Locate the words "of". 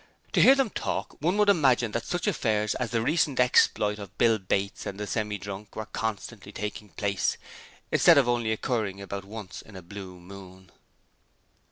3.99-4.17, 8.17-8.27